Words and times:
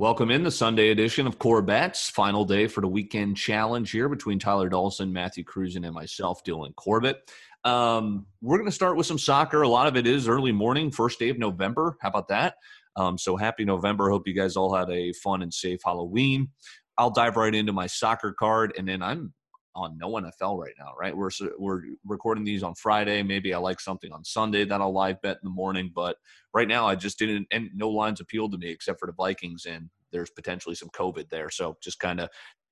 Welcome 0.00 0.30
in 0.30 0.44
the 0.44 0.50
Sunday 0.52 0.90
edition 0.90 1.26
of 1.26 1.40
Core 1.40 1.60
Bets. 1.60 2.08
Final 2.08 2.44
day 2.44 2.68
for 2.68 2.80
the 2.80 2.86
weekend 2.86 3.36
challenge 3.36 3.90
here 3.90 4.08
between 4.08 4.38
Tyler 4.38 4.68
Dawson, 4.68 5.12
Matthew 5.12 5.42
Cruzen, 5.42 5.82
and 5.84 5.92
myself, 5.92 6.44
Dylan 6.44 6.72
Corbett. 6.76 7.28
Um, 7.64 8.24
we're 8.40 8.58
going 8.58 8.68
to 8.68 8.72
start 8.74 8.96
with 8.96 9.06
some 9.06 9.18
soccer. 9.18 9.62
A 9.62 9.68
lot 9.68 9.88
of 9.88 9.96
it 9.96 10.06
is 10.06 10.28
early 10.28 10.52
morning, 10.52 10.92
first 10.92 11.18
day 11.18 11.30
of 11.30 11.38
November. 11.40 11.96
How 12.00 12.10
about 12.10 12.28
that? 12.28 12.54
Um, 12.94 13.18
so 13.18 13.36
happy 13.36 13.64
November. 13.64 14.08
Hope 14.08 14.28
you 14.28 14.34
guys 14.34 14.54
all 14.54 14.72
had 14.72 14.88
a 14.88 15.12
fun 15.14 15.42
and 15.42 15.52
safe 15.52 15.80
Halloween. 15.84 16.50
I'll 16.96 17.10
dive 17.10 17.36
right 17.36 17.52
into 17.52 17.72
my 17.72 17.88
soccer 17.88 18.32
card, 18.32 18.74
and 18.78 18.86
then 18.86 19.02
I'm 19.02 19.34
on 19.78 19.96
no 19.98 20.10
NFL 20.12 20.58
right 20.58 20.74
now, 20.78 20.92
right? 20.98 21.16
We're 21.16 21.30
we're 21.58 21.82
recording 22.06 22.44
these 22.44 22.62
on 22.62 22.74
Friday. 22.74 23.22
Maybe 23.22 23.54
I 23.54 23.58
like 23.58 23.80
something 23.80 24.12
on 24.12 24.24
Sunday 24.24 24.64
that 24.64 24.80
I'll 24.80 24.92
live 24.92 25.20
bet 25.22 25.38
in 25.42 25.44
the 25.44 25.50
morning, 25.50 25.90
but 25.94 26.16
right 26.52 26.68
now 26.68 26.86
I 26.86 26.94
just 26.94 27.18
didn't 27.18 27.46
and 27.50 27.70
no 27.74 27.88
lines 27.88 28.20
appealed 28.20 28.52
to 28.52 28.58
me 28.58 28.70
except 28.70 29.00
for 29.00 29.06
the 29.06 29.12
Vikings 29.12 29.66
and 29.66 29.88
there's 30.12 30.30
potentially 30.30 30.74
some 30.74 30.88
COVID 30.90 31.28
there. 31.30 31.50
So 31.50 31.76
just 31.82 32.00
kind 32.00 32.20
of 32.20 32.28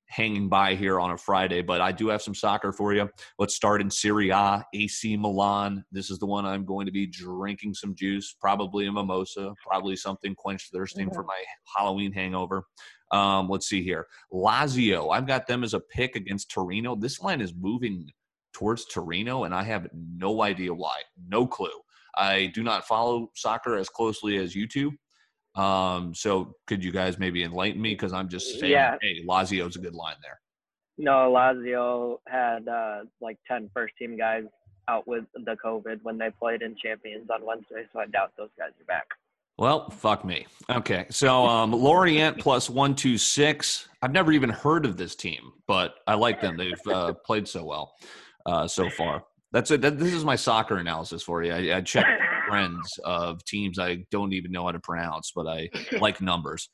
hanging 0.06 0.48
by 0.48 0.74
here 0.74 1.00
on 1.00 1.10
a 1.10 1.18
Friday, 1.18 1.62
but 1.62 1.80
I 1.80 1.92
do 1.92 2.08
have 2.08 2.22
some 2.22 2.34
soccer 2.34 2.72
for 2.72 2.94
you. 2.94 3.08
Let's 3.38 3.54
start 3.54 3.80
in 3.80 3.90
Serie 3.90 4.30
A, 4.30 4.64
AC 4.74 5.16
Milan. 5.16 5.84
This 5.92 6.10
is 6.10 6.18
the 6.18 6.26
one 6.26 6.46
I'm 6.46 6.64
going 6.64 6.86
to 6.86 6.92
be 6.92 7.06
drinking 7.06 7.74
some 7.74 7.94
juice, 7.94 8.36
probably 8.40 8.86
a 8.86 8.92
mimosa, 8.92 9.54
probably 9.66 9.96
something 9.96 10.34
quench 10.34 10.70
thirsting 10.72 11.10
for 11.12 11.24
my 11.24 11.42
Halloween 11.76 12.12
hangover. 12.12 12.64
Um, 13.12 13.48
let's 13.48 13.68
see 13.68 13.82
here. 13.82 14.06
Lazio, 14.32 15.14
I've 15.14 15.26
got 15.26 15.46
them 15.46 15.62
as 15.62 15.74
a 15.74 15.80
pick 15.80 16.16
against 16.16 16.50
Torino. 16.50 16.96
This 16.96 17.20
line 17.20 17.40
is 17.40 17.54
moving 17.54 18.08
towards 18.52 18.86
Torino, 18.86 19.44
and 19.44 19.54
I 19.54 19.62
have 19.64 19.86
no 19.94 20.42
idea 20.42 20.72
why. 20.72 21.00
No 21.28 21.46
clue. 21.46 21.68
I 22.16 22.50
do 22.54 22.62
not 22.62 22.86
follow 22.86 23.30
soccer 23.34 23.76
as 23.76 23.88
closely 23.88 24.38
as 24.38 24.54
you 24.54 24.66
two. 24.66 24.92
Um, 25.56 26.14
so 26.14 26.54
could 26.66 26.84
you 26.84 26.92
guys 26.92 27.18
maybe 27.18 27.42
enlighten 27.42 27.80
me? 27.80 27.92
Because 27.92 28.12
I'm 28.12 28.28
just 28.28 28.60
saying, 28.60 28.72
yeah. 28.72 28.96
hey, 29.00 29.24
Lazio's 29.26 29.76
a 29.76 29.78
good 29.78 29.94
line 29.94 30.16
there. 30.22 30.38
No, 30.98 31.32
Lazio 31.34 32.18
had 32.28 32.68
uh, 32.68 33.04
like 33.20 33.38
10 33.48 33.70
first 33.74 33.94
team 33.98 34.16
guys 34.16 34.44
out 34.88 35.06
with 35.06 35.24
the 35.34 35.56
COVID 35.64 36.00
when 36.02 36.18
they 36.18 36.30
played 36.30 36.62
in 36.62 36.76
Champions 36.76 37.28
on 37.30 37.44
Wednesday, 37.44 37.86
so 37.92 38.00
I 38.00 38.06
doubt 38.06 38.32
those 38.38 38.50
guys 38.58 38.70
are 38.80 38.84
back. 38.84 39.06
Well, 39.58 39.88
fuck 39.88 40.24
me. 40.24 40.46
Okay, 40.68 41.06
so 41.10 41.46
um, 41.46 41.72
Lorient 41.72 42.38
plus 42.38 42.68
one 42.68 42.94
two 42.94 43.16
six. 43.16 43.88
I've 44.02 44.12
never 44.12 44.30
even 44.32 44.50
heard 44.50 44.84
of 44.84 44.98
this 44.98 45.16
team, 45.16 45.52
but 45.66 45.94
I 46.06 46.14
like 46.14 46.42
them. 46.42 46.58
They've 46.58 46.86
uh, 46.86 47.14
played 47.14 47.48
so 47.48 47.64
well 47.64 47.94
uh, 48.44 48.68
so 48.68 48.90
far. 48.90 49.24
That's 49.52 49.70
it. 49.70 49.80
That, 49.80 49.98
this 49.98 50.12
is 50.12 50.24
my 50.26 50.36
soccer 50.36 50.76
analysis 50.76 51.22
for 51.22 51.42
you. 51.42 51.52
I, 51.52 51.78
I 51.78 51.80
checked 51.80 52.06
trends 52.46 52.98
of 53.04 53.44
teams 53.44 53.78
I 53.78 54.04
don't 54.10 54.32
even 54.32 54.52
know 54.52 54.64
how 54.64 54.72
to 54.72 54.80
pronounce, 54.80 55.32
but 55.34 55.46
I 55.46 55.68
like 56.00 56.20
numbers. 56.20 56.68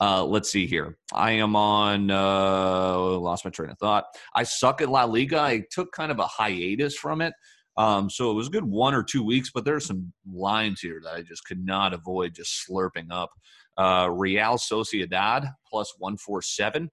Uh, 0.00 0.24
let's 0.24 0.50
see 0.50 0.66
here. 0.66 0.96
I 1.12 1.32
am 1.32 1.56
on. 1.56 2.10
Uh, 2.10 2.98
lost 3.18 3.44
my 3.44 3.50
train 3.50 3.70
of 3.70 3.78
thought. 3.78 4.04
I 4.34 4.44
suck 4.44 4.80
at 4.80 4.88
La 4.88 5.04
Liga. 5.04 5.40
I 5.40 5.64
took 5.72 5.90
kind 5.92 6.12
of 6.12 6.20
a 6.20 6.26
hiatus 6.26 6.96
from 6.96 7.20
it. 7.20 7.34
Um, 7.76 8.10
so 8.10 8.30
it 8.30 8.34
was 8.34 8.48
a 8.48 8.50
good 8.50 8.64
one 8.64 8.94
or 8.94 9.04
two 9.04 9.24
weeks, 9.24 9.50
but 9.54 9.64
there's 9.64 9.86
some 9.86 10.12
lines 10.28 10.80
here 10.80 11.00
that 11.04 11.14
I 11.14 11.22
just 11.22 11.44
could 11.44 11.64
not 11.64 11.94
avoid 11.94 12.34
just 12.34 12.66
slurping 12.68 13.06
up. 13.10 13.30
Uh, 13.76 14.08
Real 14.10 14.56
Sociedad 14.56 15.48
plus 15.70 15.94
147 15.98 16.90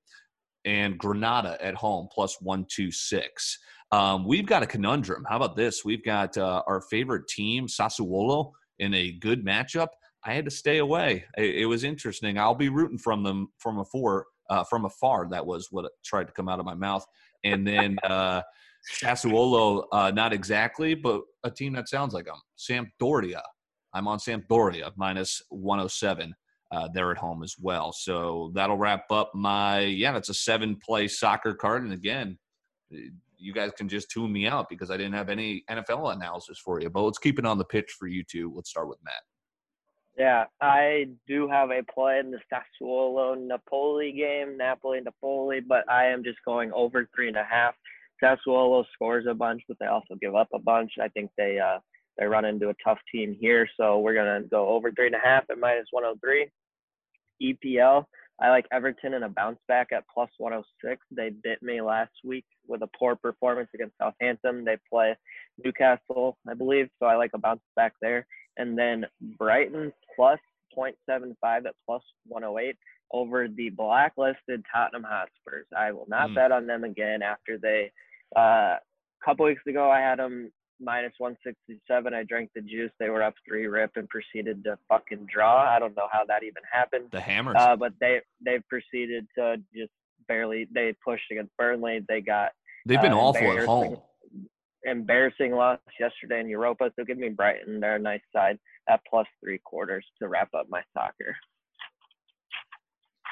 and 0.66 0.97
Granada 0.97 1.58
at 1.63 1.75
home 1.75 2.08
plus 2.11 2.41
126. 2.41 3.59
Um, 3.91 4.25
we've 4.25 4.47
got 4.47 4.63
a 4.63 4.67
conundrum. 4.67 5.25
How 5.30 5.38
about 5.38 5.55
this? 5.55 5.85
We've 5.85 6.03
got 6.03 6.38
uh, 6.38 6.63
our 6.67 6.81
favorite 6.81 7.27
team, 7.27 7.67
Sassuolo, 7.67 8.52
in 8.80 8.94
a 8.94 9.11
good 9.13 9.45
matchup. 9.45 9.89
I 10.25 10.33
had 10.33 10.45
to 10.45 10.52
stay 10.52 10.80
away. 10.80 11.25
It, 11.38 11.55
it 11.55 11.66
was 11.67 11.83
interesting. 11.83 12.38
I'll 12.38 12.55
be 12.55 12.69
rooting 12.69 12.97
from 12.97 13.23
them 13.23 13.49
from 13.59 13.80
afar. 13.80 14.25
Uh, 14.49 14.63
from 14.63 14.85
afar, 14.85 15.27
that 15.31 15.45
was 15.45 15.69
what 15.72 15.89
tried 16.03 16.27
to 16.27 16.33
come 16.33 16.47
out 16.47 16.59
of 16.59 16.66
my 16.66 16.75
mouth. 16.75 17.05
And 17.44 17.66
then 17.66 17.97
uh, 18.03 18.41
Sassuolo, 18.94 19.85
uh, 19.91 20.11
not 20.11 20.34
exactly, 20.34 20.94
but 20.94 21.22
a 21.44 21.51
team 21.51 21.73
that 21.73 21.90
sounds 21.90 22.13
like 22.13 22.25
them. 22.25 22.41
Sampdoria. 22.57 23.41
I'm 23.94 24.07
on 24.07 24.19
Sampdoria 24.19 24.91
minus 24.97 25.41
107. 25.50 26.35
Uh, 26.72 26.90
they're 26.94 27.12
at 27.12 27.18
home 27.18 27.44
as 27.44 27.56
well. 27.59 27.94
So 27.94 28.52
that'll 28.53 28.78
wrap 28.78 29.12
up 29.12 29.31
my 29.36 29.81
yeah. 29.81 30.12
That's 30.12 30.30
a 30.30 30.34
seven 30.34 30.76
play 30.76 31.08
soccer 31.08 31.53
card, 31.53 31.84
and 31.84 31.94
again, 31.94 32.38
you 33.38 33.53
guys 33.53 33.72
can 33.78 33.88
just 33.88 34.09
tune 34.09 34.31
me 34.31 34.48
out 34.48 34.70
because 34.70 34.90
I 34.90 34.98
didn't 34.98 35.14
have 35.14 35.30
any 35.30 35.64
NFL 35.70 36.16
analysis 36.16 36.59
for 36.64 36.81
you. 36.81 36.90
But 36.90 37.03
let's 37.03 37.20
keep 37.20 37.40
it 37.40 37.46
on 37.46 37.58
the 37.58 37.66
pitch 37.66 37.96
for 37.98 38.08
you 38.08 38.24
two. 38.24 38.52
Let's 38.56 38.70
start 38.70 38.90
with 38.90 38.98
Matt. 39.03 39.22
Yeah, 40.18 40.46
I 40.62 41.08
do 41.28 41.48
have 41.50 41.72
a 41.72 41.84
play 41.94 42.20
in 42.20 42.31
the 42.31 42.40
Sassuolo 42.52 43.38
Napoli 43.38 44.14
game, 44.14 44.58
Napoli 44.58 45.02
Napoli, 45.02 45.59
but 45.59 45.90
I 45.90 46.06
am 46.06 46.24
just 46.24 46.38
going 46.46 46.72
over 46.72 47.09
three 47.14 47.28
and 47.28 47.36
a 47.36 47.44
half. 47.44 47.76
Sassuolo 48.24 48.86
scores 48.94 49.26
a 49.30 49.34
bunch, 49.34 49.64
but 49.68 49.78
they 49.78 49.88
also 49.88 50.16
give 50.22 50.34
up 50.34 50.47
a 50.53 50.59
bunch. 50.59 50.94
I 51.02 51.09
think 51.09 51.32
they 51.38 51.59
uh, 51.59 51.80
they 52.18 52.26
run 52.26 52.46
into 52.46 52.70
a 52.70 52.76
tough 52.84 53.00
team 53.12 53.36
here, 53.40 53.68
so 53.80 54.00
we're 54.00 54.16
gonna 54.16 54.44
go 54.44 54.70
over 54.70 54.92
three 54.92 55.08
and 55.08 55.16
a 55.16 55.20
half 55.20 55.44
at 55.50 55.59
minus 55.59 55.88
103. 55.92 56.50
EPL, 57.42 58.06
I 58.42 58.50
like 58.50 58.66
Everton 58.72 59.14
in 59.14 59.24
a 59.24 59.30
bounce 59.30 59.59
back 59.68 59.92
at 59.94 60.03
plus 60.14 60.30
106. 60.38 61.02
They 61.12 61.30
bit 61.30 61.62
me 61.62 61.81
last 61.81 62.12
week 62.24 62.46
with 62.68 62.81
a 62.81 62.90
poor 62.98 63.16
performance 63.16 63.70
against 63.74 63.98
Southampton. 63.98 64.66
They 64.66 64.78
play 64.92 65.16
Newcastle, 65.64 66.38
I 66.50 66.53
believe, 66.53 66.90
so 67.00 67.06
I 67.06 67.16
like 67.16 67.31
a 67.34 67.38
bounce 67.38 67.62
back 67.76 67.94
there. 68.02 68.28
And 68.58 68.78
then 68.78 69.06
Brighton 69.38 69.92
plus 70.16 70.40
0.75 70.78 71.36
at 71.44 71.76
plus 71.86 72.03
108 72.28 72.76
over 73.12 73.47
the 73.47 73.70
blacklisted 73.70 74.66
Tottenham 74.74 75.06
Hotspurs. 75.08 75.68
I 75.78 75.92
will 75.92 76.08
not 76.09 76.30
mm. 76.30 76.36
bet 76.36 76.52
on 76.52 76.68
them 76.68 76.84
again 76.84 77.22
after 77.22 77.58
they. 77.58 77.92
Uh, 78.36 78.76
a 78.78 78.80
couple 79.24 79.46
weeks 79.46 79.66
ago, 79.68 79.90
I 79.90 80.00
had 80.00 80.20
them 80.20 80.52
minus 80.80 81.13
167. 81.18 82.13
I 82.13 82.24
drank 82.24 82.52
the 82.56 82.62
juice. 82.62 82.91
They 83.00 83.09
were 83.09 83.24
up 83.24 83.36
three 83.47 83.68
rip 83.68 83.91
and 83.96 84.08
proceeded 84.09 84.63
to 84.66 84.78
fucking 84.90 85.28
draw. 85.31 85.63
I 85.63 85.80
don't 85.80 85.96
know 85.96 86.08
how 86.12 86.25
that 86.25 86.44
even 86.44 86.63
happened. 86.72 87.09
The 87.12 87.22
Hammers. 87.22 87.56
Uh, 87.58 87.75
but 87.75 87.94
they 88.00 88.22
they 88.44 88.59
proceeded 88.69 89.28
to 89.38 89.58
just 89.75 89.91
barely. 90.28 90.68
They 90.74 90.96
pushed 91.03 91.31
against 91.31 91.56
Burnley. 91.58 92.02
They 92.08 92.22
got. 92.22 92.52
They've 92.85 93.02
been 93.02 93.14
uh, 93.14 93.18
awful 93.18 93.58
at 93.58 93.66
home. 93.66 93.97
Embarrassing 94.84 95.52
loss 95.52 95.80
yesterday 96.00 96.40
in 96.40 96.50
Europa. 96.50 96.91
So 96.96 97.03
give 97.03 97.18
me 97.18 97.30
Brighton. 97.30 97.80
They're 97.80 97.96
a 97.96 98.00
nice 98.00 98.22
side 98.34 98.59
at 98.88 99.02
plus 99.09 99.25
three 99.44 99.59
quarters 99.64 100.06
to 100.19 100.28
wrap 100.28 100.53
up 100.53 100.68
my 100.69 100.81
soccer. 100.94 101.35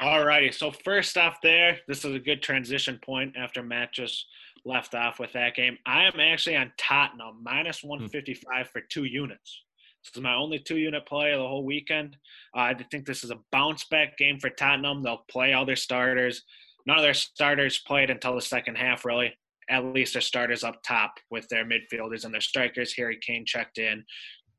All 0.02 0.26
righty. 0.26 0.52
So 0.52 0.72
first 0.72 1.18
off, 1.18 1.38
there, 1.44 1.78
this 1.88 2.03
is 2.03 2.16
a 2.16 2.20
good 2.20 2.42
transition 2.42 3.00
point 3.03 3.36
after 3.38 3.62
Matt 3.62 3.94
just 3.94 4.26
left 4.66 4.96
off 4.96 5.19
with 5.19 5.34
that 5.34 5.56
game. 5.56 5.78
I 5.85 6.03
am 6.03 6.19
actually 6.19 6.56
on 6.56 6.72
Tottenham 6.78 7.44
hmm. 7.46 7.46
155 7.46 8.69
for 8.69 8.81
two 8.81 9.06
units. 9.06 9.63
This 10.03 10.18
is 10.18 10.22
my 10.22 10.35
only 10.35 10.59
two 10.59 10.78
unit 10.78 11.06
play 11.06 11.31
of 11.31 11.40
the 11.40 11.47
whole 11.47 11.63
weekend. 11.63 12.18
Uh, 12.56 12.62
I 12.62 12.73
think 12.73 13.06
this 13.06 13.23
is 13.23 13.31
a 13.31 13.40
bounce 13.52 13.85
back 13.85 14.18
game 14.18 14.38
for 14.40 14.50
Tottenham. 14.50 15.02
They'll 15.02 15.23
play 15.29 15.53
all 15.53 15.66
their 15.66 15.78
starters. 15.78 16.44
None 16.85 16.97
of 16.97 17.03
their 17.03 17.13
starters 17.13 17.79
played 17.79 18.09
until 18.09 18.35
the 18.35 18.41
second 18.41 18.75
half, 18.75 19.06
really. 19.06 19.34
At 19.69 19.85
least 19.85 20.13
their 20.13 20.22
starters 20.22 20.66
up 20.66 20.81
top 20.85 21.13
with 21.31 21.47
their 21.47 21.63
midfielders 21.63 22.25
and 22.25 22.34
their 22.34 22.41
strikers. 22.41 22.94
Harry 22.97 23.18
Kane 23.25 23.46
checked 23.46 23.78
in 23.78 24.03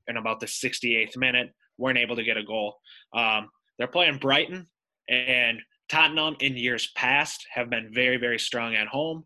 in 0.09 0.17
about 0.17 0.41
the 0.41 0.47
68th 0.47 1.17
minute, 1.19 1.51
weren't 1.77 1.99
able 1.99 2.17
to 2.17 2.25
get 2.25 2.39
a 2.39 2.45
goal. 2.45 2.77
Um, 3.15 3.51
they're 3.79 3.87
playing 3.87 4.19
Brighton, 4.19 4.67
and 5.09 5.61
Tottenham 5.91 6.37
in 6.41 6.57
years 6.57 6.91
past 6.97 7.45
have 7.53 7.69
been 7.69 7.91
very, 7.93 8.17
very 8.17 8.39
strong 8.39 8.75
at 8.75 8.87
home. 8.87 9.25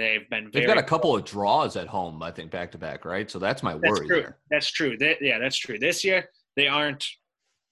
They've 0.00 0.28
been. 0.30 0.50
They've 0.52 0.66
got 0.66 0.78
a 0.78 0.82
couple 0.82 1.14
of 1.14 1.24
draws 1.24 1.76
at 1.76 1.86
home, 1.86 2.22
I 2.22 2.30
think, 2.30 2.50
back 2.50 2.72
to 2.72 2.78
back, 2.78 3.04
right? 3.04 3.30
So 3.30 3.38
that's 3.38 3.62
my 3.62 3.74
worry. 3.74 3.82
that's 3.82 4.00
worry 4.00 4.08
true. 4.08 4.20
there. 4.22 4.38
That's 4.50 4.70
true. 4.70 4.96
They, 4.96 5.16
yeah, 5.20 5.38
that's 5.38 5.56
true. 5.58 5.78
This 5.78 6.04
year 6.04 6.28
they 6.56 6.68
aren't 6.68 7.04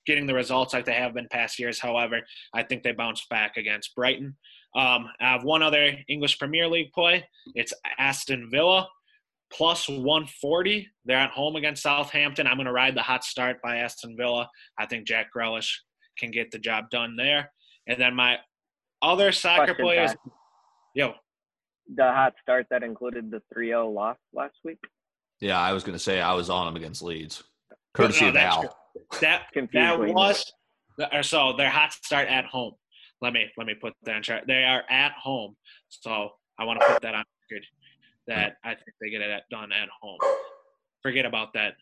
getting 0.07 0.27
the 0.27 0.35
results 0.35 0.73
like 0.73 0.85
they 0.85 0.95
have 0.95 1.15
been 1.15 1.29
past 1.31 1.59
years. 1.59 1.79
However, 1.79 2.21
I 2.55 2.63
think 2.63 2.83
they 2.83 2.93
bounce 2.93 3.27
back 3.31 3.57
against 3.57 3.95
Brighton. 3.95 4.37
Um, 4.77 5.09
I 5.21 5.33
have 5.33 5.45
one 5.45 5.63
other 5.63 5.93
English 6.09 6.39
Premier 6.39 6.69
League 6.69 6.93
play. 6.93 7.27
It's 7.55 7.73
Aston 7.99 8.51
Villa 8.51 8.89
plus 9.51 9.89
140. 9.89 10.89
They're 11.05 11.17
at 11.17 11.31
home 11.31 11.57
against 11.57 11.83
Southampton. 11.83 12.47
I'm 12.47 12.57
going 12.57 12.67
to 12.67 12.73
ride 12.73 12.95
the 12.95 13.03
hot 13.03 13.25
start 13.25 13.63
by 13.63 13.79
Aston 13.79 14.17
Villa. 14.17 14.49
I 14.79 14.87
think 14.87 15.07
Jack 15.07 15.29
Grealish 15.35 15.71
can 16.19 16.31
get 16.31 16.51
the 16.51 16.59
job 16.59 16.91
done 16.91 17.17
there. 17.17 17.51
And 17.87 18.01
then 18.01 18.15
my 18.15 18.39
other 19.03 19.33
soccer 19.33 19.75
Question 19.75 19.85
players. 19.85 20.11
Time. 20.11 20.33
Yo, 20.95 21.15
the 21.95 22.05
hot 22.05 22.35
start 22.43 22.67
that 22.71 22.83
included 22.83 23.31
the 23.31 23.43
3-0 23.55 23.95
loss 23.95 24.17
last 24.33 24.57
week? 24.65 24.79
Yeah, 25.41 25.59
I 25.59 25.73
was 25.73 25.85
going 25.85 25.97
to 25.97 26.03
say 26.03 26.21
I 26.21 26.35
was 26.35 26.51
on 26.51 26.67
them 26.67 26.77
against 26.77 27.03
Leeds, 27.03 27.43
courtesy 27.95 28.25
no, 28.25 28.31
of 28.31 28.37
Al. 28.37 28.79
That 29.21 29.47
that 29.73 29.99
was 29.99 30.53
so 31.23 31.55
their 31.57 31.71
hot 31.71 31.93
start 31.93 32.29
at 32.29 32.45
home. 32.45 32.75
Let 33.21 33.33
me 33.33 33.47
let 33.57 33.67
me 33.67 33.75
put 33.75 33.95
that 34.05 34.17
on 34.17 34.23
chart. 34.23 34.45
They 34.47 34.65
are 34.65 34.83
at 34.91 35.13
home, 35.13 35.57
so 35.89 36.31
I 36.59 36.65
want 36.65 36.81
to 36.81 36.87
put 36.87 37.03
that 37.03 37.15
on 37.15 37.25
record 37.51 37.67
that 38.27 38.57
I 38.65 38.75
think 38.75 38.97
they 39.01 39.11
get 39.11 39.23
it 39.23 39.43
done 39.51 39.73
at 39.73 39.89
home. 40.01 40.19
Forget 41.03 41.25
about 41.25 41.53
that 41.55 41.75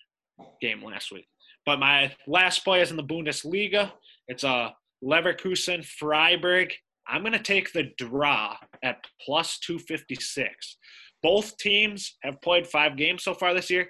game 0.61 0.82
last 0.82 1.12
week. 1.12 1.26
But 1.64 1.79
my 1.79 2.14
last 2.26 2.62
play 2.62 2.81
is 2.81 2.91
in 2.91 2.97
the 2.97 3.03
Bundesliga. 3.03 3.91
It's 4.29 4.44
a 4.44 4.75
Leverkusen, 5.03 5.85
Freiburg. 5.85 6.73
I'm 7.08 7.23
going 7.23 7.32
to 7.32 7.38
take 7.38 7.73
the 7.73 7.91
draw 7.99 8.56
at 8.82 9.05
plus 9.25 9.58
256. 9.61 10.76
Both 11.23 11.56
teams 11.58 12.17
have 12.23 12.41
played 12.43 12.67
five 12.67 12.97
games 12.97 13.25
so 13.25 13.35
far 13.35 13.55
this 13.55 13.70
year. 13.70 13.88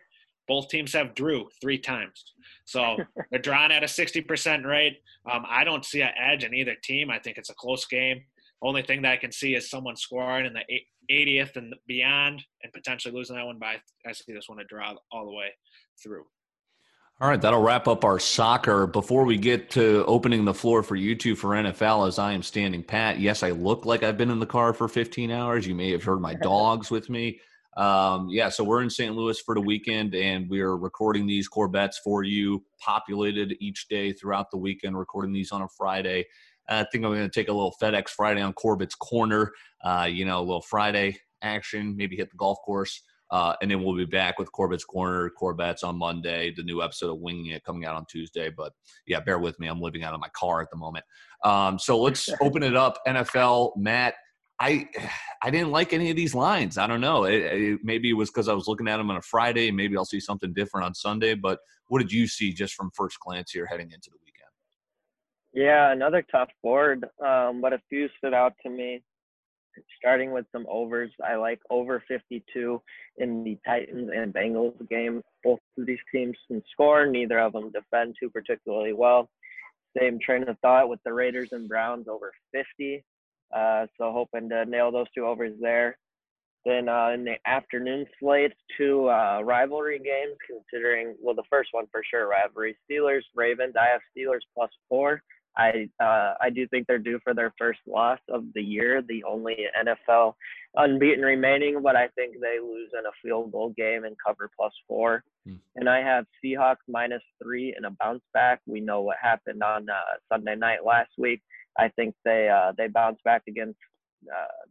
Both 0.48 0.68
teams 0.68 0.92
have 0.92 1.14
drew 1.14 1.48
three 1.60 1.78
times. 1.78 2.24
So 2.66 2.96
they're 3.30 3.40
drawn 3.40 3.72
at 3.72 3.82
a 3.82 3.86
60% 3.86 4.64
rate. 4.64 4.98
Um, 5.30 5.44
I 5.48 5.64
don't 5.64 5.84
see 5.84 6.02
an 6.02 6.10
edge 6.18 6.44
in 6.44 6.54
either 6.54 6.76
team. 6.82 7.10
I 7.10 7.18
think 7.18 7.36
it's 7.38 7.50
a 7.50 7.54
close 7.54 7.86
game. 7.86 8.22
Only 8.62 8.82
thing 8.82 9.02
that 9.02 9.12
I 9.12 9.16
can 9.16 9.32
see 9.32 9.54
is 9.54 9.68
someone 9.68 9.96
scoring 9.96 10.46
in 10.46 10.54
the 10.54 10.64
80th 11.10 11.56
and 11.56 11.74
beyond 11.86 12.42
and 12.62 12.72
potentially 12.72 13.14
losing 13.14 13.36
that 13.36 13.44
one, 13.44 13.58
but 13.58 13.80
I 14.06 14.12
see 14.12 14.32
this 14.32 14.48
one 14.48 14.58
to 14.58 14.64
draw 14.64 14.94
all 15.12 15.26
the 15.26 15.32
way 15.32 15.48
through. 16.02 16.24
All 17.18 17.30
right, 17.30 17.40
that'll 17.40 17.62
wrap 17.62 17.88
up 17.88 18.04
our 18.04 18.18
soccer. 18.18 18.86
Before 18.86 19.24
we 19.24 19.38
get 19.38 19.70
to 19.70 20.04
opening 20.06 20.44
the 20.44 20.52
floor 20.52 20.82
for 20.82 20.96
you 20.96 21.14
two 21.14 21.34
for 21.34 21.52
NFL, 21.52 22.06
as 22.06 22.18
I 22.18 22.34
am 22.34 22.42
standing 22.42 22.82
pat, 22.82 23.18
yes, 23.18 23.42
I 23.42 23.52
look 23.52 23.86
like 23.86 24.02
I've 24.02 24.18
been 24.18 24.30
in 24.30 24.38
the 24.38 24.44
car 24.44 24.74
for 24.74 24.86
15 24.86 25.30
hours. 25.30 25.66
You 25.66 25.74
may 25.74 25.90
have 25.92 26.04
heard 26.04 26.20
my 26.20 26.34
dogs 26.42 26.90
with 26.90 27.08
me. 27.08 27.40
Um, 27.78 28.28
yeah, 28.28 28.50
so 28.50 28.64
we're 28.64 28.82
in 28.82 28.90
St. 28.90 29.16
Louis 29.16 29.40
for 29.40 29.54
the 29.54 29.62
weekend, 29.62 30.14
and 30.14 30.46
we're 30.50 30.76
recording 30.76 31.26
these 31.26 31.48
Corbettes 31.48 31.96
for 32.04 32.22
you, 32.22 32.62
populated 32.80 33.56
each 33.60 33.88
day 33.88 34.12
throughout 34.12 34.50
the 34.50 34.58
weekend, 34.58 34.98
recording 34.98 35.32
these 35.32 35.52
on 35.52 35.62
a 35.62 35.68
Friday. 35.68 36.26
I 36.68 36.84
think 36.92 37.02
I'm 37.02 37.12
going 37.12 37.22
to 37.22 37.30
take 37.30 37.48
a 37.48 37.52
little 37.52 37.74
FedEx 37.80 38.10
Friday 38.10 38.42
on 38.42 38.52
Corbett's 38.52 38.94
Corner, 38.94 39.52
uh, 39.82 40.06
you 40.10 40.26
know, 40.26 40.38
a 40.38 40.44
little 40.44 40.60
Friday 40.60 41.18
action, 41.40 41.96
maybe 41.96 42.14
hit 42.14 42.30
the 42.30 42.36
golf 42.36 42.58
course. 42.62 43.02
Uh, 43.31 43.55
and 43.61 43.70
then 43.70 43.82
we'll 43.82 43.96
be 43.96 44.05
back 44.05 44.38
with 44.38 44.52
Corbett's 44.52 44.84
Corner, 44.84 45.31
Corbett's 45.31 45.82
on 45.82 45.96
Monday, 45.96 46.52
the 46.56 46.62
new 46.62 46.82
episode 46.82 47.11
of 47.11 47.19
Winging 47.19 47.46
It 47.46 47.64
coming 47.64 47.84
out 47.84 47.96
on 47.96 48.06
Tuesday. 48.08 48.50
But 48.50 48.73
yeah, 49.06 49.20
bear 49.20 49.38
with 49.38 49.58
me. 49.58 49.67
I'm 49.67 49.81
living 49.81 50.05
out 50.05 50.14
of 50.14 50.20
my 50.20 50.28
car 50.37 50.61
at 50.62 50.70
the 50.70 50.76
moment. 50.76 51.05
Um, 51.44 51.78
so 51.78 52.00
let's 52.00 52.28
open 52.40 52.62
it 52.62 52.76
up. 52.76 52.99
NFL, 53.06 53.76
Matt. 53.76 54.14
I 54.58 54.88
I 55.43 55.50
didn't 55.50 55.70
like 55.70 55.93
any 55.93 56.08
of 56.08 56.17
these 56.17 56.34
lines. 56.34 56.78
I 56.78 56.87
don't 56.87 57.02
know. 57.02 57.25
It, 57.25 57.43
it, 57.43 57.81
maybe 57.82 58.08
it 58.08 58.14
was 58.14 58.31
because 58.31 58.49
I 58.49 58.55
was 58.55 58.67
looking 58.67 58.88
at 58.88 58.96
them 58.96 59.11
on 59.11 59.19
a 59.19 59.23
Friday. 59.23 59.70
Maybe 59.70 59.99
I'll 59.99 60.06
see 60.06 60.20
something 60.20 60.55
different 60.55 60.87
on 60.87 60.94
Sunday. 60.94 61.34
But 61.34 61.58
what 61.88 61.99
did 61.99 62.11
you 62.11 62.26
see 62.26 62.55
just 62.55 62.73
from 62.73 62.90
first 62.94 63.20
glance 63.20 63.50
here 63.50 63.67
heading 63.67 63.90
into 63.90 64.08
the 64.11 64.17
weekend? 64.25 64.37
Yeah, 65.52 65.93
another 65.93 66.25
tough 66.31 66.49
board, 66.62 67.05
um, 67.25 67.61
but 67.61 67.73
a 67.73 67.81
few 67.90 68.08
stood 68.17 68.34
out 68.34 68.55
to 68.62 68.70
me. 68.70 69.02
Starting 69.99 70.32
with 70.32 70.46
some 70.52 70.67
overs, 70.69 71.11
I 71.26 71.37
like 71.37 71.61
over 71.70 72.02
52 72.08 72.81
in 73.19 73.44
the 73.44 73.58
Titans 73.67 74.11
and 74.14 74.32
Bengals 74.32 74.75
game. 74.88 75.23
Both 75.43 75.61
of 75.78 75.87
these 75.87 75.99
teams 76.12 76.37
can 76.49 76.62
score. 76.73 77.06
Neither 77.06 77.38
of 77.38 77.52
them 77.52 77.73
defend 77.73 78.17
too 78.20 78.31
particularly 78.31 78.93
well. 78.93 79.28
Same 79.99 80.19
train 80.19 80.49
of 80.49 80.58
thought 80.61 80.88
with 80.88 81.00
the 81.05 81.12
Raiders 81.12 81.52
and 81.52 81.69
Browns 81.69 82.06
over 82.08 82.32
50. 82.52 83.05
Uh, 83.55 83.87
so 83.99 84.12
hoping 84.12 84.49
to 84.50 84.64
nail 84.64 84.90
those 84.90 85.06
two 85.14 85.25
overs 85.25 85.55
there. 85.61 85.96
Then 86.64 86.88
uh, 86.88 87.11
in 87.11 87.25
the 87.25 87.37
afternoon 87.46 88.06
slate, 88.19 88.52
two 88.76 89.08
uh, 89.08 89.40
rivalry 89.44 89.99
games, 90.00 90.37
considering, 90.50 91.14
well, 91.23 91.34
the 91.34 91.44
first 91.49 91.69
one 91.70 91.87
for 91.93 92.02
sure, 92.11 92.28
rivalry. 92.28 92.76
Steelers, 92.90 93.23
Ravens. 93.37 93.75
I 93.81 93.87
have 93.87 94.00
Steelers 94.17 94.40
plus 94.52 94.70
four. 94.88 95.23
I 95.56 95.88
uh, 96.02 96.34
I 96.40 96.50
do 96.50 96.66
think 96.68 96.86
they're 96.86 96.98
due 96.98 97.18
for 97.24 97.34
their 97.34 97.52
first 97.58 97.80
loss 97.86 98.18
of 98.28 98.44
the 98.54 98.62
year, 98.62 99.02
the 99.02 99.24
only 99.24 99.56
NFL 99.78 100.34
unbeaten 100.74 101.24
remaining. 101.24 101.82
But 101.82 101.96
I 101.96 102.08
think 102.08 102.36
they 102.40 102.58
lose 102.60 102.90
in 102.92 103.06
a 103.06 103.16
field 103.22 103.52
goal 103.52 103.72
game 103.76 104.04
and 104.04 104.16
cover 104.24 104.50
plus 104.56 104.72
four. 104.86 105.24
Hmm. 105.46 105.54
And 105.76 105.88
I 105.88 106.00
have 106.00 106.26
Seahawks 106.44 106.84
minus 106.88 107.22
three 107.42 107.74
in 107.76 107.84
a 107.84 107.90
bounce 107.90 108.22
back. 108.34 108.60
We 108.66 108.80
know 108.80 109.00
what 109.00 109.16
happened 109.20 109.62
on 109.62 109.88
uh, 109.88 110.18
Sunday 110.30 110.56
night 110.56 110.84
last 110.84 111.10
week. 111.16 111.42
I 111.78 111.88
think 111.88 112.14
they 112.24 112.48
uh, 112.48 112.72
they 112.76 112.88
bounced 112.88 113.24
back 113.24 113.42
against 113.48 113.78
uh, 114.30 114.66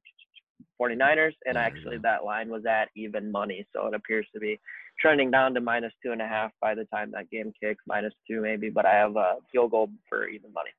49ers, 0.82 1.34
and 1.46 1.58
actually 1.58 1.98
that 2.00 2.24
line 2.24 2.50
was 2.50 2.66
at 2.66 2.90
even 2.96 3.32
money, 3.32 3.66
so 3.74 3.88
it 3.88 3.94
appears 3.94 4.28
to 4.34 4.40
be 4.40 4.60
trending 5.00 5.32
down 5.32 5.54
to 5.54 5.62
minus 5.62 5.94
two 6.04 6.12
and 6.12 6.22
a 6.22 6.28
half 6.28 6.52
by 6.62 6.74
the 6.76 6.86
time 6.86 7.12
that 7.12 7.30
game 7.30 7.52
kicks, 7.62 7.84
minus 7.88 8.14
two 8.28 8.42
maybe. 8.42 8.70
But 8.70 8.86
I 8.86 8.96
have 8.96 9.16
a 9.16 9.38
field 9.52 9.72
goal 9.72 9.90
for 10.10 10.28
even 10.28 10.54
money. 10.54 10.70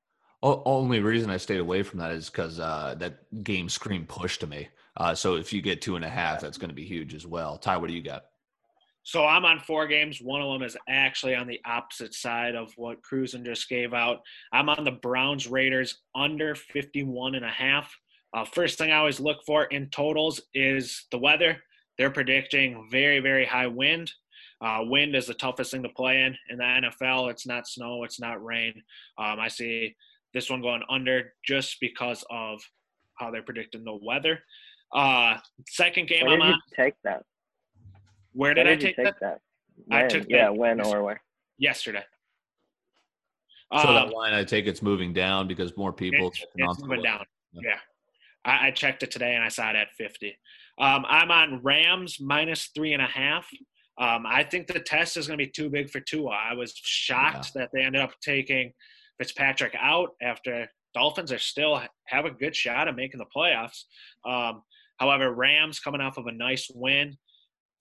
only 0.43 1.01
reason 1.01 1.31
I 1.31 1.37
stayed 1.37 1.61
away 1.61 1.83
from 1.83 1.99
that 2.01 2.13
is 2.13 2.31
because 2.31 2.61
uh, 2.61 2.95
that 2.99 3.43
game 3.43 3.69
screamed 3.69 4.09
push 4.09 4.39
to 4.39 4.47
me. 4.47 4.69
Uh, 4.97 5.15
so 5.15 5.37
if 5.37 5.53
you 5.53 5.61
get 5.61 5.83
two 5.83 5.97
and 5.97 6.05
a 6.05 6.09
half, 6.09 6.41
that's 6.41 6.59
going 6.59 6.71
to 6.71 6.75
be 6.75 6.85
huge 6.85 7.15
as 7.15 7.27
well. 7.27 7.59
Ty, 7.59 7.77
what 7.77 7.89
do 7.89 7.95
you 7.95 8.03
got? 8.03 8.27
So 9.07 9.25
I'm 9.25 9.45
on 9.45 9.61
four 9.61 9.87
games. 9.87 10.21
One 10.21 10.43
of 10.43 10.53
them 10.53 10.67
is 10.67 10.77
actually 10.89 11.37
on 11.37 11.47
the 11.47 11.61
opposite 11.65 12.13
side 12.13 12.57
of 12.57 12.73
what 12.77 13.03
Cruzen 13.03 13.45
just 13.45 13.69
gave 13.69 13.95
out. 13.95 14.23
I'm 14.53 14.69
on 14.69 14.83
the 14.83 14.91
Browns 14.91 15.47
Raiders 15.47 16.03
under 16.13 16.57
51 16.57 17.37
and 17.37 17.45
a 17.45 17.49
half. 17.49 17.97
Uh, 18.37 18.45
first 18.45 18.77
thing 18.77 18.93
I 18.93 18.97
always 18.97 19.19
look 19.19 19.39
for 19.47 19.65
in 19.65 19.89
totals 19.89 20.43
is 20.53 21.07
the 21.11 21.19
weather. 21.19 21.57
They're 21.97 22.11
predicting 22.11 22.87
very, 22.91 23.19
very 23.19 23.47
high 23.47 23.67
wind. 23.67 24.13
Uh, 24.61 24.81
wind 24.83 25.17
is 25.17 25.27
the 25.27 25.35
toughest 25.35 25.71
thing 25.71 25.83
to 25.83 25.89
play 25.89 26.21
in 26.23 26.37
in 26.51 26.59
the 26.59 26.65
NFL. 26.65 27.31
It's 27.31 27.47
not 27.47 27.67
snow, 27.67 28.05
it's 28.05 28.21
not 28.21 28.45
rain. 28.45 28.75
Um, 29.17 29.41
I 29.41 29.49
see 29.49 29.97
this 30.35 30.51
one 30.51 30.61
going 30.61 30.83
under 30.91 31.33
just 31.47 31.79
because 31.81 32.25
of 32.29 32.61
how 33.15 33.31
they're 33.31 33.43
predicting 33.43 33.85
the 33.85 33.99
weather. 34.03 34.41
Uh, 34.95 35.39
second 35.67 36.07
game 36.07 36.27
Where 36.27 36.35
I'm 36.35 36.41
did 36.41 36.47
on. 36.47 36.53
You 36.53 36.85
take 36.85 36.95
that. 37.05 37.23
Where 38.33 38.53
did, 38.53 38.67
Where 38.67 38.75
I 38.75 38.77
take, 38.77 38.97
take 38.97 39.05
that? 39.07 39.17
that? 39.23 39.41
I 39.91 40.07
took 40.07 40.27
yeah, 40.29 40.45
that 40.45 40.57
when 40.57 40.83
or 40.83 41.03
where? 41.03 41.23
yesterday. 41.57 42.05
So 43.73 43.89
Um, 43.89 43.95
that 43.95 44.15
line, 44.15 44.35
I 44.35 44.45
take 44.45 44.67
it's 44.67 44.83
moving 44.83 45.15
down 45.15 45.49
because 45.49 45.75
more 45.79 45.93
people. 45.93 46.29
it's, 46.29 46.45
it's 46.55 46.81
moving 46.81 47.03
down. 47.03 47.25
Yeah. 47.55 47.63
Yeah. 47.65 47.79
I, 48.47 48.69
I 48.69 48.71
checked 48.71 49.03
it 49.03 49.11
today 49.11 49.35
and 49.35 49.45
I 49.45 49.49
saw 49.49 49.69
it 49.71 49.77
at 49.77 49.93
50. 49.99 50.39
Um, 50.79 51.05
I'm 51.09 51.31
on 51.31 51.63
Rams 51.63 52.19
minus 52.21 52.71
three 52.75 52.93
and 52.93 53.03
a 53.03 53.07
half. 53.07 53.47
Um, 53.99 54.25
I 54.27 54.45
think 54.45 54.67
the 54.67 54.81
test 54.81 55.17
is 55.17 55.27
going 55.27 55.39
to 55.39 55.45
be 55.45 55.51
too 55.51 55.71
big 55.71 55.91
for 55.91 56.01
Tua. 56.01 56.31
I 56.31 56.55
was 56.55 56.75
shocked 56.75 57.55
that 57.55 57.71
they 57.73 57.83
ended 57.83 58.03
up 58.03 58.13
taking 58.23 58.73
Fitzpatrick 59.19 59.75
out 59.79 60.11
after 60.23 60.69
Dolphins 60.95 61.33
are 61.33 61.39
still 61.39 61.81
have 62.07 62.25
a 62.25 62.31
good 62.31 62.55
shot 62.55 62.89
at 62.89 62.97
making 62.97 63.19
the 63.19 63.27
playoffs. 63.35 63.85
Um, 64.27 64.63
however, 64.99 65.33
Rams 65.33 65.81
coming 65.81 66.01
off 66.01 66.19
of 66.19 66.27
a 66.27 66.33
nice 66.33 66.71
win, 66.75 67.17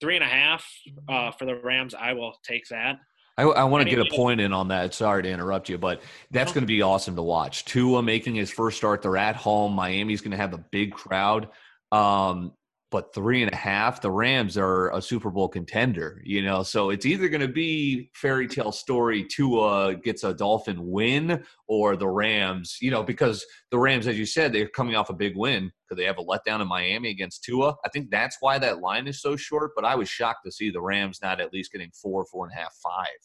three 0.00 0.16
and 0.16 0.24
a 0.24 0.28
half 0.28 0.66
uh, 1.08 1.30
for 1.32 1.44
the 1.44 1.56
Rams. 1.56 1.94
I 1.94 2.14
will 2.14 2.34
take 2.46 2.66
that. 2.70 2.96
I, 3.38 3.42
I 3.42 3.64
want 3.64 3.84
to 3.84 3.94
get 3.94 3.98
a 3.98 4.10
point 4.14 4.40
in 4.40 4.52
on 4.52 4.68
that. 4.68 4.94
Sorry 4.94 5.22
to 5.22 5.30
interrupt 5.30 5.68
you, 5.68 5.76
but 5.78 6.02
that's 6.30 6.52
going 6.52 6.62
to 6.62 6.66
be 6.66 6.82
awesome 6.82 7.16
to 7.16 7.22
watch. 7.22 7.64
Tua 7.66 8.02
making 8.02 8.34
his 8.34 8.50
first 8.50 8.78
start. 8.78 9.02
They're 9.02 9.16
at 9.16 9.36
home. 9.36 9.72
Miami's 9.74 10.20
going 10.22 10.30
to 10.30 10.36
have 10.36 10.54
a 10.54 10.64
big 10.70 10.92
crowd. 10.92 11.48
Um, 11.92 12.52
but 12.96 13.12
three 13.12 13.42
and 13.42 13.52
a 13.52 13.56
half, 13.56 14.00
the 14.00 14.10
Rams 14.10 14.56
are 14.56 14.90
a 14.96 15.02
Super 15.02 15.28
Bowl 15.28 15.50
contender, 15.50 16.22
you 16.24 16.42
know. 16.42 16.62
So 16.62 16.88
it's 16.88 17.04
either 17.04 17.28
going 17.28 17.42
to 17.42 17.46
be 17.46 18.10
fairy 18.14 18.48
tale 18.48 18.72
story 18.72 19.22
Tua 19.22 19.96
gets 19.96 20.24
a 20.24 20.32
Dolphin 20.32 20.78
win, 20.90 21.44
or 21.68 21.94
the 21.94 22.08
Rams, 22.08 22.78
you 22.80 22.90
know, 22.90 23.02
because 23.02 23.44
the 23.70 23.78
Rams, 23.78 24.06
as 24.06 24.18
you 24.18 24.24
said, 24.24 24.50
they're 24.50 24.70
coming 24.70 24.96
off 24.96 25.10
a 25.10 25.12
big 25.12 25.36
win 25.36 25.70
because 25.86 26.00
they 26.00 26.06
have 26.06 26.16
a 26.16 26.24
letdown 26.24 26.62
in 26.62 26.68
Miami 26.68 27.10
against 27.10 27.44
Tua. 27.44 27.76
I 27.84 27.90
think 27.90 28.08
that's 28.10 28.38
why 28.40 28.58
that 28.60 28.80
line 28.80 29.06
is 29.06 29.20
so 29.20 29.36
short. 29.36 29.72
But 29.76 29.84
I 29.84 29.94
was 29.94 30.08
shocked 30.08 30.46
to 30.46 30.50
see 30.50 30.70
the 30.70 30.80
Rams 30.80 31.18
not 31.22 31.38
at 31.38 31.52
least 31.52 31.72
getting 31.72 31.90
four, 32.00 32.24
four 32.32 32.46
and 32.46 32.54
a 32.54 32.58
half, 32.58 32.72
five. 32.82 33.18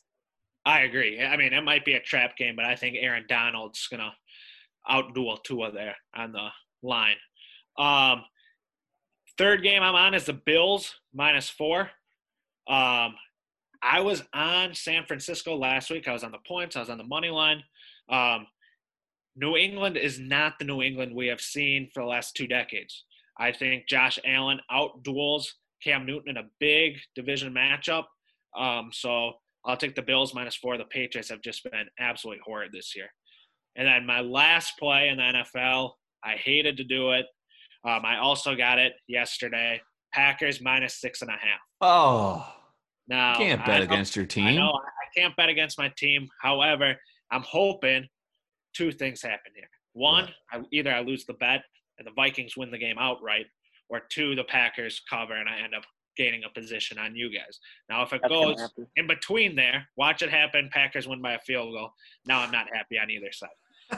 I 0.66 0.82
agree. 0.82 1.22
I 1.22 1.38
mean, 1.38 1.54
it 1.54 1.64
might 1.64 1.86
be 1.86 1.94
a 1.94 2.02
trap 2.02 2.36
game, 2.36 2.58
but 2.58 2.66
I 2.66 2.76
think 2.76 2.98
Aaron 3.00 3.24
Donald's 3.30 3.88
gonna 3.90 4.12
outduel 4.90 5.42
Tua 5.46 5.72
there 5.72 5.96
on 6.14 6.34
the 6.34 6.50
line. 6.84 7.16
Um, 7.78 8.26
third 9.38 9.64
game 9.64 9.84
I'm 9.84 9.96
on 9.96 10.14
is 10.14 10.26
the 10.26 10.34
Bills 10.34 10.96
minus 11.14 11.50
four. 11.50 11.82
Um, 12.68 13.16
I 13.84 14.02
was 14.02 14.24
on 14.34 14.76
San 14.76 15.06
Francisco 15.06 15.56
last 15.56 15.90
week. 15.90 16.08
I 16.08 16.14
was 16.14 16.24
on 16.24 16.32
the 16.32 16.38
points. 16.48 16.76
I 16.76 16.80
was 16.80 16.90
on 16.90 16.98
the 16.98 17.04
money 17.04 17.30
line. 17.30 17.64
Um, 18.10 18.46
New 19.36 19.56
England 19.56 19.98
is 19.98 20.20
not 20.20 20.60
the 20.60 20.66
New 20.66 20.82
England 20.82 21.16
we 21.16 21.28
have 21.28 21.42
seen 21.42 21.90
for 21.94 22.02
the 22.02 22.10
last 22.10 22.36
two 22.36 22.48
decades. 22.48 23.06
I 23.40 23.52
think 23.52 23.88
Josh 23.88 24.20
Allen 24.26 24.60
outduels 24.72 25.48
Cam 25.84 26.06
Newton 26.06 26.30
in 26.30 26.38
a 26.38 26.50
big 26.60 26.98
division 27.16 27.54
matchup. 27.54 28.06
Um, 28.58 28.90
so 28.92 29.34
I'll 29.66 29.78
take 29.78 29.96
the 29.96 30.02
Bills 30.02 30.34
minus 30.34 30.56
four. 30.56 30.78
The 30.78 30.86
Patriots 30.86 31.30
have 31.30 31.42
just 31.42 31.64
been 31.64 31.88
absolutely 32.00 32.42
horrid 32.46 32.72
this 32.72 32.96
year. 32.96 33.08
And 33.76 33.88
then 33.88 34.06
my 34.06 34.22
last 34.22 34.78
play 34.78 35.08
in 35.08 35.18
the 35.18 35.24
NFL, 35.24 35.92
I 36.24 36.34
hated 36.34 36.78
to 36.78 36.84
do 36.84 37.12
it. 37.12 37.26
Um, 37.84 38.06
I 38.06 38.18
also 38.18 38.56
got 38.56 38.78
it 38.80 38.94
yesterday. 39.08 39.82
Packers 40.14 40.62
minus 40.62 41.00
six 41.00 41.22
and 41.22 41.30
a 41.30 41.34
half. 41.34 41.60
Oh, 41.80 42.46
Now 43.08 43.36
can't 43.36 43.66
bet 43.66 43.80
know- 43.80 43.86
against 43.86 44.16
your 44.16 44.26
team. 44.26 44.46
I 44.46 44.50
team. 44.52 44.60
know 44.60 44.72
I 44.72 45.20
can't 45.20 45.36
bet 45.36 45.50
against 45.50 45.78
my 45.78 45.92
team. 45.98 46.28
However, 46.42 46.96
I'm 47.32 47.44
hoping 47.44 48.08
two 48.74 48.92
things 48.92 49.22
happen 49.22 49.52
here. 49.56 49.70
One, 49.94 50.30
I, 50.52 50.62
either 50.72 50.94
I 50.94 51.00
lose 51.02 51.26
the 51.26 51.34
bet 51.34 51.64
and 51.98 52.06
the 52.08 52.12
Vikings 52.12 52.56
win 52.58 52.72
the 52.72 52.78
game 52.78 52.98
outright, 53.00 53.46
or 53.90 54.02
two, 54.10 54.36
the 54.36 54.44
Packers 54.44 55.02
cover 55.10 55.34
and 55.34 55.50
I 55.50 55.60
end 55.60 55.76
up 55.76 55.84
gaining 56.18 56.44
a 56.44 56.50
position 56.50 56.98
on 56.98 57.16
you 57.16 57.30
guys. 57.30 57.60
Now, 57.90 58.04
if 58.04 58.14
it 58.14 58.22
That's 58.22 58.32
goes 58.34 58.70
in 58.98 59.08
between 59.08 59.56
there, 59.56 59.88
watch 59.98 60.22
it 60.22 60.30
happen. 60.30 60.70
Packers 60.72 61.08
win 61.08 61.22
by 61.22 61.34
a 61.34 61.40
field 61.40 61.74
goal. 61.74 61.90
Now 62.26 62.40
I'm 62.42 62.52
not 62.52 62.68
happy 62.74 62.98
on 63.00 63.10
either 63.10 63.32
side. 63.32 63.50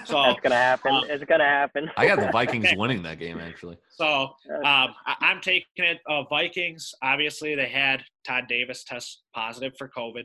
So 0.05 0.21
That's 0.23 0.39
gonna 0.41 0.55
happen. 0.55 0.93
um, 0.93 1.03
it's 1.07 1.23
gonna 1.23 1.43
happen. 1.43 1.89
I 1.97 2.07
got 2.07 2.19
the 2.19 2.31
Vikings 2.31 2.67
winning 2.75 3.03
that 3.03 3.19
game 3.19 3.39
actually. 3.39 3.77
So 3.89 4.05
um, 4.05 4.93
I, 5.05 5.15
I'm 5.21 5.41
taking 5.41 5.65
it. 5.77 6.00
Uh, 6.07 6.23
Vikings, 6.23 6.93
obviously, 7.01 7.55
they 7.55 7.69
had 7.69 8.03
Todd 8.25 8.45
Davis 8.47 8.83
test 8.83 9.23
positive 9.33 9.73
for 9.77 9.89
COVID, 9.89 10.23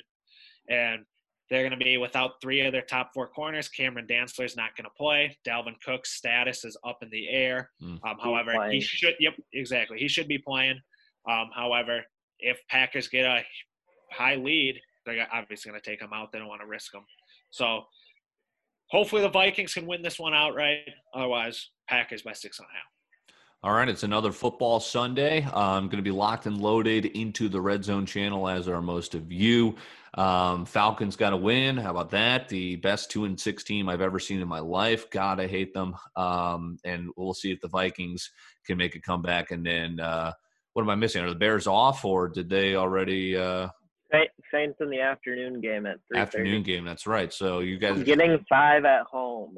and 0.69 1.05
they're 1.51 1.63
going 1.63 1.79
to 1.79 1.83
be 1.83 1.97
without 1.97 2.33
three 2.43 2.61
of 2.61 2.73
their 2.73 2.83
top 2.83 3.11
four 3.15 3.29
corners. 3.29 3.69
Cameron 3.69 4.07
Dantzler 4.07 4.45
is 4.45 4.57
not 4.57 4.77
going 4.77 4.85
to 4.85 4.91
play. 4.99 5.37
Dalvin 5.47 5.81
Cook's 5.83 6.13
status 6.13 6.65
is 6.65 6.77
up 6.85 6.99
in 7.03 7.09
the 7.11 7.29
air. 7.29 7.71
Mm. 7.83 7.99
Um, 8.05 8.17
however, 8.23 8.71
he 8.71 8.81
should. 8.81 9.15
Yep, 9.19 9.35
exactly. 9.53 9.99
He 9.99 10.09
should 10.09 10.29
be 10.29 10.39
playing. 10.39 10.79
Um, 11.29 11.51
however, 11.55 12.03
if 12.39 12.59
Packers 12.69 13.09
get 13.09 13.25
a 13.25 13.43
high 14.13 14.37
lead, 14.37 14.81
they're 15.07 15.27
obviously 15.33 15.71
going 15.71 15.81
to 15.81 15.91
take 15.91 16.01
him 16.01 16.13
out. 16.13 16.33
They 16.33 16.39
don't 16.39 16.49
want 16.49 16.61
to 16.61 16.67
risk 16.67 16.95
him. 16.95 17.05
So 17.51 17.85
hopefully 18.89 19.23
the 19.23 19.29
Vikings 19.29 19.75
can 19.75 19.87
win 19.87 20.03
this 20.03 20.19
one 20.19 20.35
outright. 20.35 20.81
Otherwise, 21.15 21.71
Packers 21.89 22.23
by 22.23 22.33
six 22.33 22.59
and 22.59 22.67
a 22.67 22.75
half. 22.75 22.87
All 23.65 23.73
right, 23.73 23.89
it's 23.89 24.05
another 24.05 24.31
football 24.31 24.79
Sunday. 24.79 25.45
I'm 25.53 25.87
going 25.87 25.97
to 25.97 26.03
be 26.03 26.13
locked 26.13 26.47
and 26.47 26.61
loaded 26.61 27.07
into 27.07 27.49
the 27.49 27.61
Red 27.61 27.85
Zone 27.85 28.07
channel, 28.07 28.49
as 28.49 28.69
are 28.69 28.81
most 28.81 29.17
of 29.17 29.33
you. 29.33 29.75
Um, 30.15 30.65
Falcons 30.65 31.17
got 31.17 31.31
to 31.31 31.37
win. 31.37 31.77
How 31.77 31.91
about 31.91 32.11
that? 32.11 32.49
The 32.49 32.77
best 32.77 33.11
two 33.11 33.25
and 33.25 33.39
six 33.39 33.65
team 33.65 33.89
I've 33.89 34.01
ever 34.01 34.21
seen 34.21 34.41
in 34.41 34.47
my 34.47 34.61
life. 34.61 35.11
God, 35.11 35.41
I 35.41 35.49
hate 35.49 35.75
them. 35.75 35.97
Um, 36.15 36.79
and 36.85 37.11
we'll 37.17 37.35
see 37.35 37.51
if 37.51 37.61
the 37.61 37.67
Vikings 37.67 38.31
can 38.65 38.79
make 38.79 38.95
a 38.95 39.01
comeback. 39.01 39.51
And 39.51 39.67
then, 39.67 39.99
uh, 39.99 40.33
what 40.75 40.83
am 40.83 40.91
I 40.91 40.95
missing? 40.95 41.25
Are 41.25 41.29
the 41.29 41.35
Bears 41.35 41.67
off, 41.67 42.05
or 42.05 42.29
did 42.29 42.49
they 42.49 42.77
already 42.77 43.37
uh, 43.37 43.69
Saints 44.53 44.79
in 44.81 44.91
the 44.91 45.01
afternoon 45.01 45.61
game 45.61 45.87
at 45.87 45.99
three 46.09 46.19
afternoon 46.19 46.63
game? 46.63 46.85
That's 46.85 47.07
right. 47.07 47.33
So 47.33 47.61
you 47.61 47.79
guys, 47.79 48.03
Getting 48.03 48.45
five 48.49 48.85
at 48.85 49.03
home. 49.03 49.57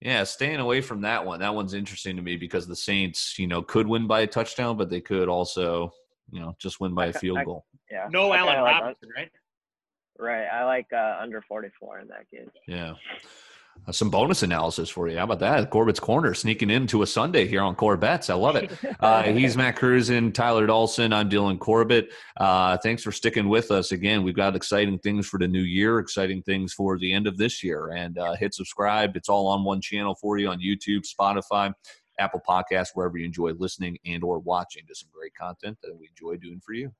yeah, 0.00 0.24
staying 0.24 0.60
away 0.60 0.80
from 0.80 1.02
that 1.02 1.24
one. 1.24 1.40
That 1.40 1.54
one's 1.54 1.74
interesting 1.74 2.16
to 2.16 2.22
me 2.22 2.36
because 2.36 2.66
the 2.66 2.76
Saints, 2.76 3.38
you 3.38 3.46
know, 3.46 3.62
could 3.62 3.86
win 3.86 4.06
by 4.06 4.20
a 4.20 4.26
touchdown, 4.26 4.76
but 4.76 4.88
they 4.90 5.00
could 5.00 5.28
also, 5.28 5.92
you 6.30 6.40
know, 6.40 6.54
just 6.58 6.80
win 6.80 6.94
by 6.94 7.06
a 7.06 7.12
field 7.12 7.38
I- 7.38 7.44
goal. 7.44 7.64
Yeah. 7.90 8.08
No 8.10 8.30
I 8.30 8.38
Allen 8.38 8.52
kinda 8.54 8.62
like 8.62 8.80
Robinson, 8.80 9.08
right? 9.14 9.30
right. 10.18 10.46
I 10.46 10.64
like 10.64 10.86
uh, 10.94 11.18
under 11.20 11.42
44 11.42 12.00
in 12.00 12.08
that 12.08 12.30
game. 12.32 12.50
Yeah. 12.66 12.94
Uh, 13.86 13.90
some 13.90 14.10
bonus 14.10 14.44
analysis 14.44 14.88
for 14.88 15.08
you. 15.08 15.18
How 15.18 15.24
about 15.24 15.40
that? 15.40 15.70
Corbett's 15.70 15.98
Corner 15.98 16.34
sneaking 16.34 16.70
into 16.70 17.02
a 17.02 17.06
Sunday 17.06 17.48
here 17.48 17.62
on 17.62 17.74
Corbett's. 17.74 18.30
I 18.30 18.34
love 18.34 18.56
it. 18.56 18.70
Uh, 19.00 19.24
he's 19.24 19.56
Matt 19.56 19.74
Cruzen, 19.74 20.30
Tyler 20.32 20.64
Dawson. 20.66 21.12
I'm 21.12 21.28
Dylan 21.28 21.58
Corbett. 21.58 22.12
Uh, 22.36 22.76
thanks 22.78 23.02
for 23.02 23.10
sticking 23.10 23.48
with 23.48 23.72
us. 23.72 23.90
Again, 23.90 24.22
we've 24.22 24.36
got 24.36 24.54
exciting 24.54 25.00
things 25.00 25.26
for 25.26 25.40
the 25.40 25.48
new 25.48 25.62
year, 25.62 25.98
exciting 25.98 26.40
things 26.42 26.72
for 26.72 26.98
the 26.98 27.12
end 27.12 27.26
of 27.26 27.36
this 27.36 27.64
year. 27.64 27.88
And 27.88 28.16
uh, 28.16 28.36
hit 28.36 28.54
subscribe. 28.54 29.16
It's 29.16 29.28
all 29.28 29.48
on 29.48 29.64
one 29.64 29.80
channel 29.80 30.14
for 30.14 30.38
you 30.38 30.48
on 30.48 30.60
YouTube, 30.60 31.02
Spotify, 31.02 31.72
Apple 32.20 32.40
Podcasts, 32.46 32.90
wherever 32.94 33.18
you 33.18 33.24
enjoy 33.24 33.52
listening 33.58 33.98
and 34.06 34.22
or 34.22 34.38
watching 34.38 34.86
to 34.86 34.94
some 34.94 35.08
great 35.12 35.34
content 35.34 35.78
that 35.82 35.96
we 35.96 36.08
enjoy 36.08 36.36
doing 36.36 36.60
for 36.64 36.74
you. 36.74 36.92